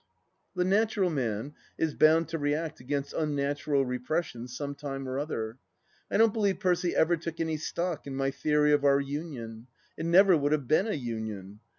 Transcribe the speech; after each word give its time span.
THE 0.55 0.63
LAST 0.65 0.69
DITCH 0.87 0.93
281 0.95 1.13
The 1.13 1.27
natural 1.27 1.43
man 1.43 1.53
is 1.77 1.93
bound 1.93 2.27
to 2.29 2.39
react 2.39 2.79
against 2.79 3.13
unnatural 3.13 3.85
re 3.85 3.99
pressions 3.99 4.49
some 4.57 4.73
time 4.73 5.07
or 5.07 5.19
other. 5.19 5.59
I 6.09 6.17
don't 6.17 6.33
believe 6.33 6.59
Percy 6.59 6.95
ever 6.95 7.15
took 7.17 7.39
any 7.39 7.57
stock 7.57 8.07
in 8.07 8.15
my 8.15 8.31
theory 8.31 8.71
of 8.71 8.83
our 8.83 8.99
union. 8.99 9.67
It 9.95 10.07
never 10.07 10.35
would 10.35 10.53
have 10.53 10.67
been 10.67 10.87
a 10.87 10.93
union. 10.93 11.59